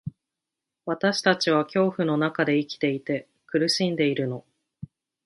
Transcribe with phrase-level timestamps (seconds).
[0.83, 4.43] 私たちは恐怖の中で生きていて、苦しんでいるの。